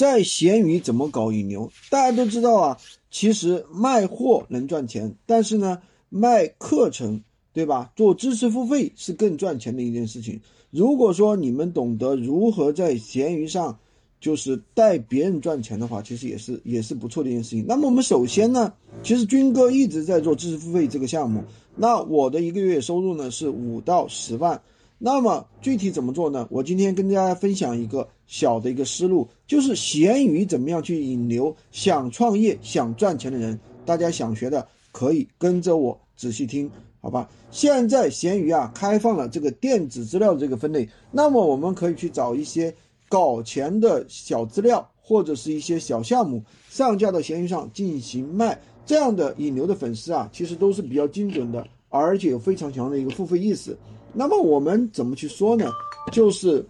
[0.00, 1.70] 在闲鱼怎么搞引流？
[1.90, 2.78] 大家都知道啊，
[3.10, 7.20] 其实卖货能赚钱，但是呢，卖课程，
[7.52, 7.92] 对吧？
[7.96, 10.40] 做知识付费是更赚钱的一件事情。
[10.70, 13.78] 如果说你们懂得如何在闲鱼上，
[14.22, 17.66] 就是带别人赚钱的话，其实也是也是不错的一件事情。
[17.68, 18.72] 那么我们首先呢，
[19.02, 21.44] 其实军哥一直在做知识付费这个项目，
[21.76, 24.62] 那我的一个月收入呢是五到十万。
[25.02, 26.46] 那么具体怎么做呢？
[26.50, 33.58] 我今天跟大家分享一个小的一个思路，就是闲鱼怎么样去引流想创业想赚钱的人。
[33.86, 37.26] 大家想学的可以跟着我仔细听，好吧？
[37.50, 42.72] 现在闲鱼啊开放了这个电子资料这个分类，那么我们可以去找一些。
[43.08, 53.76] 搞钱的小资料或者是一些小项目上架到闲鱼上进行卖，这样的引流的粉丝啊，其实都是比较精准的，而且有非常强的一个付费意识。
[54.12, 55.70] 那么我们怎么去说呢？
[56.12, 56.64] 就是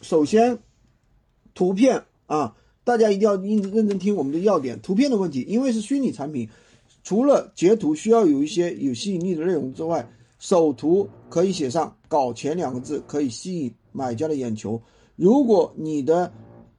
[0.00, 0.58] 首先
[1.54, 4.80] 图片啊，大家一定要认认真听我们的要点。
[4.80, 6.48] 图片的问题，因为是虚拟产品，
[7.02, 10.08] 除了截图需要有一些有吸引力的内容之外，
[10.38, 14.80] 首图可以写上“搞钱”两个字，可以吸引买家的眼球。
[15.16, 16.32] 如果你的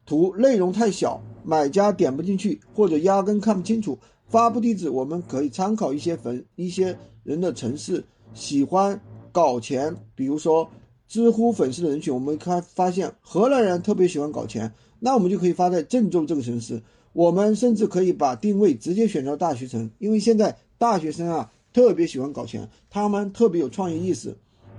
[0.06, 9.00] 图内容太小，买家点不进去，或者压根看不清楚，发布地址我们可以参考一些粉一些人的城市，喜欢
[9.38, 10.68] 搞钱，比如说
[11.08, 16.82] 知乎粉丝的人群，我们看发现荷兰人特别喜欢搞钱，那我们就可以发在郑州这个城市。
[17.14, 24.36] 我们甚至可以把定位直接选到大学城，因为现在大学生啊特别喜欢搞钱，他们特别有创业意识。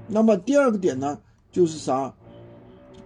[0.08, 1.16] 那么第二个点呢，
[1.52, 2.12] 就是啥？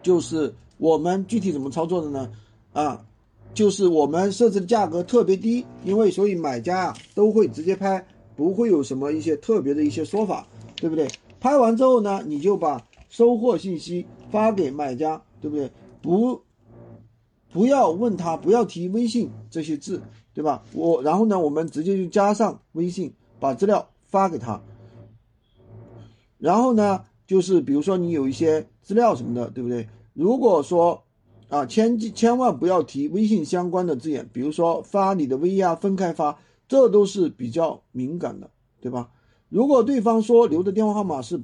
[0.03, 2.33] 就是我们具体怎么操作的呢？
[2.73, 3.05] 啊，
[3.53, 8.03] 就是我们设置的价格特别低，因为所以买家啊都会直接拍，
[8.35, 11.07] 不会有什么一些特别的一些说法，对不对？
[11.43, 15.73] 拍完之后呢，你就把收货信息发给买家，对不对？
[16.01, 16.41] 不，
[17.53, 20.01] 不要问他，不要提微信这些字，
[20.33, 20.63] 对吧？
[20.73, 24.63] 我然后呢，我们直接就加上微信，把资料发给他，
[26.39, 27.05] 然后呢？
[27.25, 29.89] 就是比如说你有一些资料什么的，对不对？
[30.13, 31.03] 如果说
[31.49, 36.39] 啊，千千万不要提微信相关的字眼，比如说发你的微呀，分开发，
[36.69, 38.51] 这都是比较敏感的，
[38.81, 39.11] 对吧？
[39.53, 41.39] 如果对方说留的电话号码是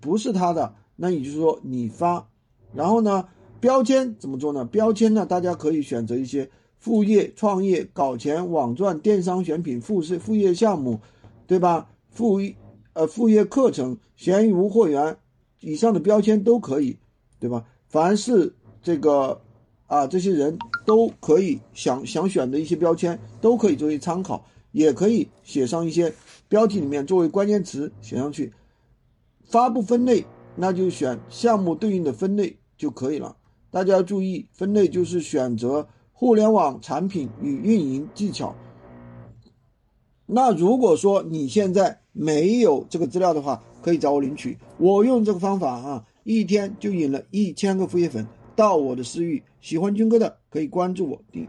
[0.00, 2.28] 不是他的，那也就是说你发，
[2.74, 3.26] 然后呢，
[3.58, 4.66] 标签怎么做呢？
[4.66, 11.00] 标签呢，大家可以选择一些副业、创业、搞钱、网赚、电商选品、副副业项目，
[11.46, 11.88] 对吧？
[12.10, 12.54] 副业。
[12.92, 15.16] 呃，副业课程、闲鱼无货源，
[15.60, 16.98] 以上的标签都可以，
[17.38, 17.64] 对吧？
[17.86, 19.40] 凡是这个
[19.86, 26.12] 啊，这些人都可以想想选的一些标签，都可以作为参考，也可以写上一些
[26.48, 28.52] 标题里面作为关键词写上去。
[29.44, 30.24] 发布分类，
[30.56, 33.36] 那就选项目对应的分类就可以了。
[33.70, 38.54] 大家要注意，分类就是选择互联网产品与运营技巧。
[40.26, 44.56] 那如果说你现在，没有这个资料的话，可以找我领取。
[44.78, 49.42] 我用这个方法啊，一天就引了一千个副业粉到我的私域。
[49.60, 51.20] 喜欢军哥的可以关注我。
[51.32, 51.48] 第